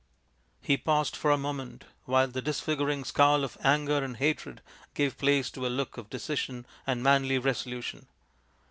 He 0.63 0.77
paused 0.77 1.15
for 1.15 1.29
a 1.29 1.37
moment 1.37 1.83
while 2.05 2.27
the 2.27 2.41
disfiguring 2.41 3.03
scowl 3.03 3.43
of 3.43 3.55
anger 3.63 4.03
and 4.03 4.17
hatred 4.17 4.63
gave 4.95 5.15
place 5.15 5.51
to 5.51 5.67
a 5.67 5.69
look 5.69 5.95
of 5.95 6.09
decision 6.09 6.65
and 6.87 7.03
manly 7.03 7.37
resolution. 7.37 8.07